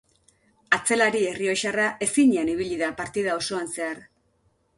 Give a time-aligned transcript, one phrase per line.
[0.77, 4.03] Atzelari errioxarra ezinean ibili da partida osoan zehar.